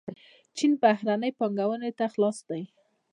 چین 0.55 0.71
بهرنۍ 0.81 1.31
پانګونې 1.37 1.91
ته 1.97 2.05
خلاص 2.13 2.37
دی. 2.49 2.63